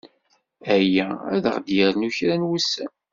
Aya 0.75 1.07
ad 1.33 1.43
aɣ-d-yernu 1.51 2.09
kra 2.17 2.35
n 2.37 2.47
wussan. 2.47 2.91